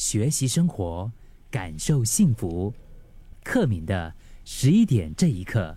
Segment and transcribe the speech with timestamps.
[0.00, 1.12] 学习生活，
[1.50, 2.72] 感受幸福。
[3.44, 4.10] 克敏的
[4.46, 5.76] 十一点这一刻。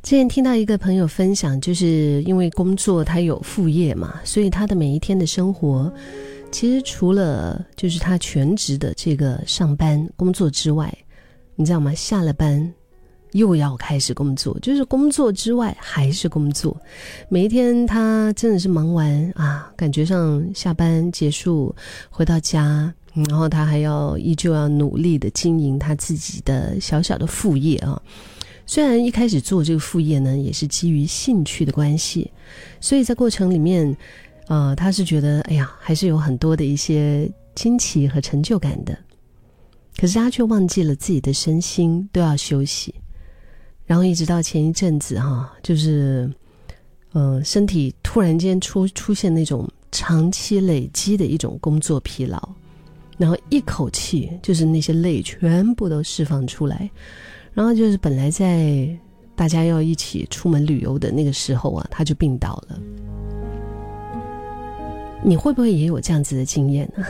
[0.00, 5.92] 之前听到一个朋友分享，就是因为工作他有副业嘛，所以他的每一天的生活，
[6.52, 10.96] 其实除了就是他全职的这个上班工作之外，
[11.56, 11.92] 你知道吗？
[11.96, 12.72] 下了班
[13.32, 16.80] 又要开始工作，就是工作之外还是工作。
[17.28, 21.74] 每一天他真的是忙完啊，感觉上下班结束
[22.08, 28.00] 回到家，然后他还要依旧要努力的经营他自己的小小的副业啊。
[28.64, 32.30] 虽然一开始做这个副业呢，也是基于兴趣的关系，
[32.80, 33.94] 所以在过程里面，
[34.46, 38.96] 呃，他是觉得，哎呀，还是有很多的一些惊奇和成就感的。
[39.98, 42.94] 可是他却忘记了自己的身心都要休息，
[43.84, 46.32] 然后一直到前一阵子哈，就是，
[47.12, 52.40] 呃，身体突然间出出现那种长期累积的一种工作疲劳，
[53.18, 56.90] 然后一口气就是那些泪全部都释放出来。
[57.54, 58.88] 然后就是本来在
[59.34, 62.80] 大家要一起出门旅游的那个时候啊，他就病倒了。
[65.22, 67.04] 你会不会也有这样子的经验呢？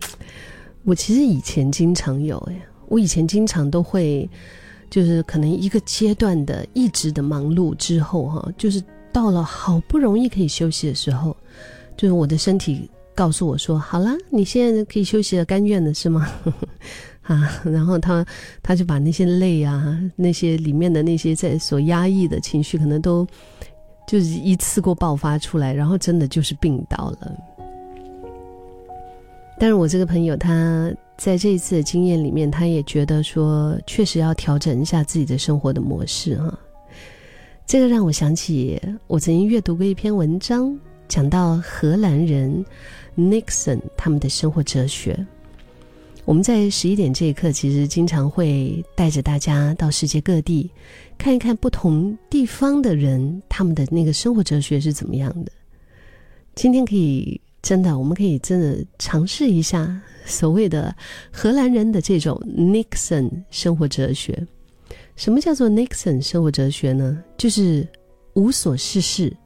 [0.84, 4.28] 我其实以前经常有哎，我以前经常都会，
[4.88, 8.82] 就是可能一个阶段的一直的忙碌之后哈，就是
[9.12, 11.36] 到了好不容易可以休息的时候，
[11.96, 12.88] 就是我的身体
[13.20, 16.26] 告诉我说：“好了，你现在可以休息了，甘愿的是吗？”
[17.20, 18.24] 啊，然后他
[18.62, 23.26] 他就把那些泪啊，那些里面的那些在所压抑的情绪，可能都
[24.08, 27.32] 就是一次过爆发出来，然后真的就是病倒了。
[29.58, 36.58] 但是我这个朋友他在这一次的经验里面，他也觉得说，确实要调整一下自己的生活的模式哈。
[37.66, 40.74] 这个让我想起我曾经阅读过一篇文章，
[41.10, 42.64] 讲到荷兰人
[43.16, 45.26] Nixon 他们的生活哲学。
[46.24, 50.70] 我们在十一点这一刻，其实经常会带着大家到世界各地，
[51.18, 55.50] 看一看不同地方的人他们的那个生活哲学是怎么样的。
[56.54, 60.94] 今天可以真的，我们可以真的尝试一下所谓的
[61.32, 64.46] 荷兰人的这种 Nixon 生活哲学。
[65.16, 67.20] 什么叫做 Nixon 生活哲学呢？
[67.36, 67.88] 就是
[68.34, 69.36] 无所事事，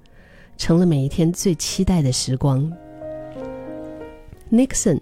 [0.56, 2.72] 成了每一天最期待的时光。
[4.50, 5.00] Nixon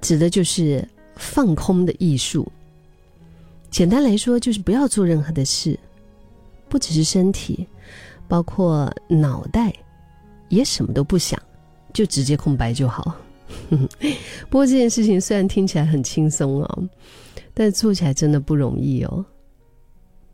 [0.00, 0.86] 指的就是。
[1.20, 2.46] 放空的艺术，
[3.72, 5.76] 简单来说就是不要做任何的事，
[6.68, 7.66] 不只是身体，
[8.28, 9.74] 包括脑袋，
[10.48, 11.36] 也什么都不想，
[11.92, 13.16] 就直接空白就好。
[13.68, 16.88] 不过这件事情虽然听起来很轻松哦，
[17.52, 19.26] 但做起来真的不容易哦。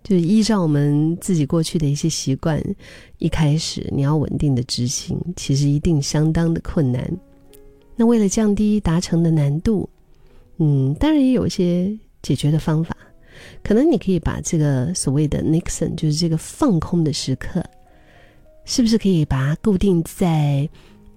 [0.04, 2.62] 就是依照我们自己过去的一些习惯，
[3.18, 7.10] 一开始你要稳定的执行，其实一定相当的困难。
[7.96, 9.88] 那为了降低达成的难度。
[10.58, 11.92] 嗯，当然也有一些
[12.22, 12.96] 解决的方法，
[13.64, 17.60] 可能你可以把这个所谓的 Nixon，就是这个放空的时刻，
[18.64, 20.68] 是不是可以把它固定在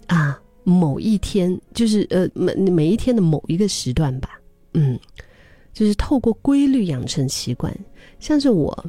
[0.07, 4.41] 啊某一天，就是呃每每一天的某一个时段吧？
[4.73, 4.99] 嗯，
[5.77, 7.71] 就是透过规律养成习惯，
[8.19, 8.85] 像是我，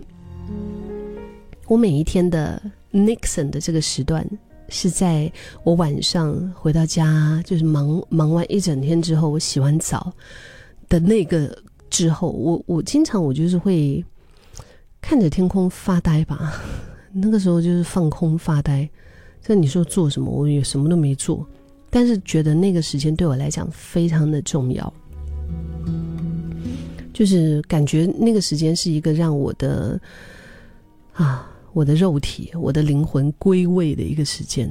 [1.66, 4.26] 我每一天的 Nixon 的这个时段。
[4.70, 5.30] 是在
[5.64, 10.12] 我晚上回到家，就是忙忙完一整天之后，我洗完澡
[10.90, 11.56] 的那个
[11.88, 14.04] 之后，我我经常我就是会
[15.00, 16.62] 看着天空发呆吧。
[17.12, 18.88] 那个时候就是放空发呆。
[19.42, 21.46] 这你说做什么，我也什么都没做，
[21.88, 24.92] 但是觉得那个时间对我来讲非常的重要，
[27.18, 30.00] 就是感觉那个时间是一个让我的
[31.14, 31.52] 啊。
[31.74, 34.68] 我的肉体，我的灵魂归位的一个时间，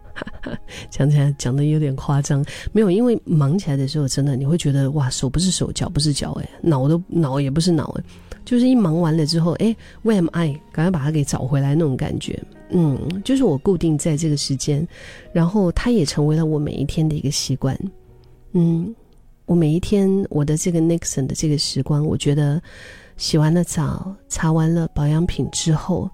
[0.88, 2.42] 讲起来讲的有点夸张，
[2.72, 8.04] 没有，因为忙起来的时候，真的你会觉得哇，手不是手，脚不是脚，哎，脑都脑也不是脑，哎，
[8.42, 10.58] 就是一忙完了之后，哎，Where am I？
[10.72, 14.86] 赶快把它给找回来那种感觉，嗯，就是我固定在这个时间，
[15.32, 17.78] 然后它也成为了我每一天的一个习惯，
[18.52, 18.94] 嗯，
[19.46, 22.62] 我每一天我的这个 Nixon 的这个时光，我觉得。
[23.16, 26.10] 洗完了澡，擦完了保养品之后，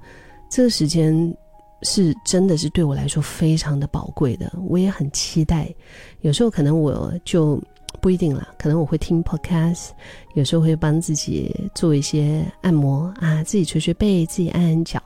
[0.50, 1.35] 这个时间
[1.81, 4.53] 是真的是对我来说非常的宝贵的。
[4.69, 5.75] 我也很期待，
[6.21, 7.59] 有时候可能我就
[8.03, 9.93] 不一定了，可能我会听 podcast，
[10.35, 15.03] 有时候会帮自己做一些按摩啊，自己捶捶背，自己按按脚，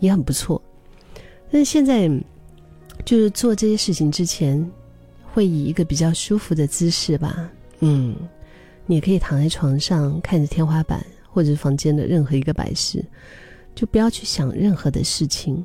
[0.00, 0.58] 也很不错。
[1.50, 2.08] 但是现在
[3.04, 4.66] 就是做这些事情之前，
[5.30, 7.50] 会以一个比较舒服的姿势吧，
[7.80, 8.14] 嗯，
[8.86, 11.04] 你也可以躺在床上看着天花板。
[11.34, 13.04] 或者房间的任何一个摆饰，
[13.74, 15.64] 就不要去想任何的事情。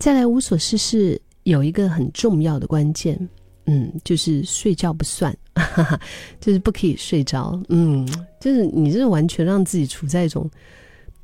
[0.00, 3.16] 再来无所事事，有一个很重要的关键，
[3.66, 6.00] 嗯，就是睡觉不算哈哈
[6.40, 7.56] 就是不可以睡着。
[7.68, 8.04] 嗯，
[8.40, 10.50] 就是你是完全让自己处在一种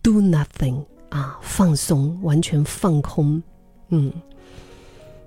[0.01, 3.43] do nothing 啊，放松，完全放空。
[3.89, 4.13] 嗯，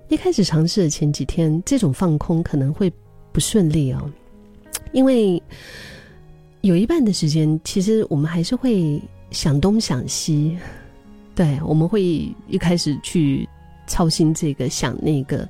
[0.08, 2.90] 一开始尝试的前几天，这种放空可能会
[3.32, 4.10] 不顺利哦，
[4.92, 5.42] 因为
[6.62, 9.00] 有一半的时间，其实我们还是会
[9.30, 10.56] 想东想西。
[11.34, 12.02] 对，我们会
[12.48, 13.48] 一开始去
[13.86, 15.48] 操心这个想那个，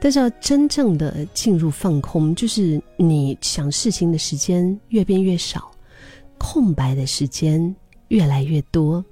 [0.00, 5.70] 但是要真正的进入放空，就是你想事情的时间越变越少，
[6.38, 7.74] 空白的时间
[8.08, 9.04] 越来越多。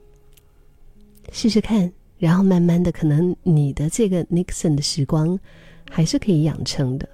[1.31, 5.39] 试试看，然后慢慢的，可能你的这个 Nixon 的时光
[5.89, 7.09] 还是可以养成的。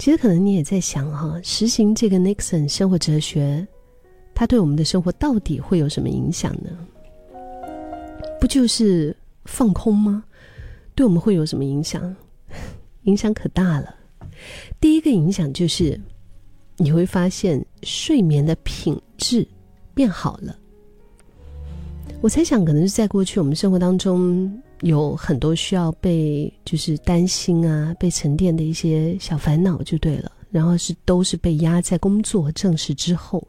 [0.00, 3.68] 其实，可能你也在想哈，实行这个 Nixon 生活哲学，
[4.34, 6.70] 它对我们的生活到底会有什么影响呢？
[8.40, 9.14] 不就是
[9.44, 10.24] 放空吗？
[10.94, 12.16] 对我们会有什么影响？
[13.02, 13.94] 影响可大了。
[14.80, 16.00] 第一个影响就是，
[16.78, 19.46] 你会发现睡眠的品质
[19.92, 20.58] 变好了。
[22.22, 24.50] 我猜想，可能是在过去我们生活当中
[24.80, 30.32] 有很多需要被就是担心啊、被沉淀的一些小烦恼，就对了。
[30.50, 33.46] 然后是都是被压在工作正事之后。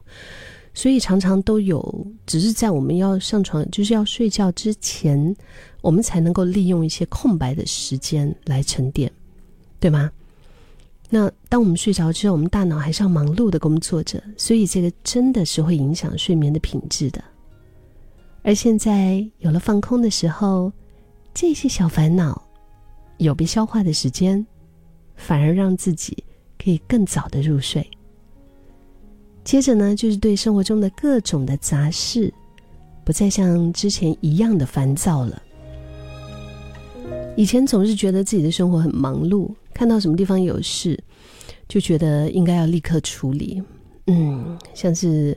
[0.73, 5.35] 所以常常都有，只是在我们要上床，就是要睡觉之前，
[5.81, 9.11] 我们才能够利用一些空白的时间来沉淀，
[9.81, 10.09] 对吗？
[11.09, 17.21] 那当我们睡着之后，我们大脑还是要忙碌的工作着，所以这个真的是会影响睡眠的品质的。
[18.43, 20.71] 而现在有了放空的时候，
[21.33, 22.41] 这些小烦恼
[23.17, 24.45] 有被消化的时间，
[25.15, 26.23] 反而让自己
[26.61, 27.89] 可以更早的入睡。
[29.43, 32.31] 接着呢，就是对生活中的各种的杂事，
[33.03, 35.41] 不再像之前一样的烦躁了。
[37.35, 41.01] 以前总是觉得自己的生活很忙碌，看到什么地方有事，
[41.67, 43.63] 就觉得应该要立刻处理。
[44.07, 45.35] 嗯，像是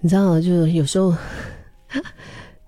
[0.00, 1.14] 你知道，就有时候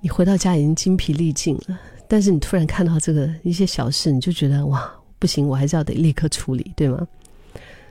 [0.06, 1.76] 你回到家已经精疲力尽了，
[2.06, 4.88] 但是你突然看到这个一些小事，你就觉得哇，
[5.18, 7.04] 不行，我还是要得立刻处理，对吗？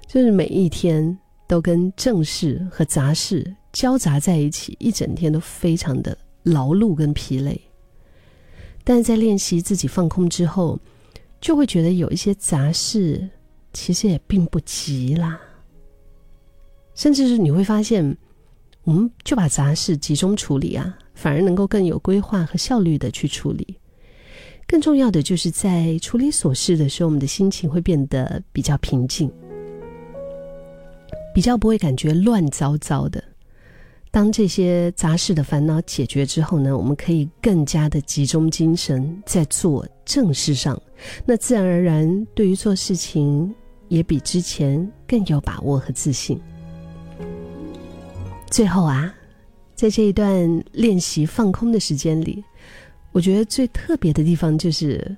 [0.08, 1.18] 就是每一天。
[1.48, 7.62] 都跟正事和杂事交杂在一起，一整天都非常的劳碌跟疲累。
[8.84, 10.80] 但是在练习自己放空之后，
[11.40, 13.30] 就会觉得有一些杂事
[13.74, 15.40] 其实也并不急啦。
[16.96, 18.18] 甚至是你会发现，
[18.82, 23.76] 我们就把杂事集中处理啊，反而能够更有规划和效率的去处理。
[24.68, 29.32] 更重要的就是在处理琐事的时候，我们的心情会变得比较平静。
[31.34, 33.24] 比较不会感觉乱糟糟的。
[34.10, 40.82] 当这些杂事的烦恼解决之后呢，我们可以更加的集中精神在做正事上，
[41.26, 43.54] 那自然而然对于做事情
[43.90, 46.40] 也比之前更有把握和自信。
[48.50, 49.14] 最后啊，
[49.76, 52.44] 在这一段练习放空的时间里，
[53.12, 55.16] 我觉得最特别的地方就是，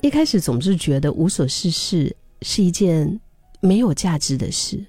[0.00, 3.20] 一开始总是觉得无所事事是一件
[3.60, 4.82] 没有价值的事。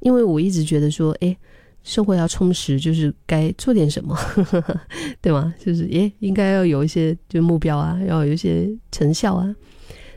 [0.00, 1.34] 因为我一直觉得说，哎，
[1.82, 4.16] 生活要充实，就是该做点什么，
[5.22, 5.52] 对吗？
[5.58, 9.56] 就是，哎，应该要有一些就目标啊，要有一些成效啊。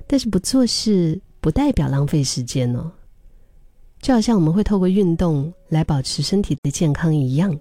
[0.06, 2.92] 但是不做事不代表浪费时间哦，
[4.02, 7.58] 就好像我们会透过运动来保持身体的健康一样，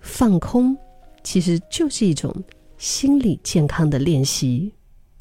[0.00, 0.76] 放空
[1.22, 2.34] 其实就是一种
[2.78, 4.72] 心理健康的练习。